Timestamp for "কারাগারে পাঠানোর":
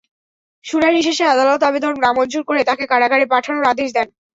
2.91-3.65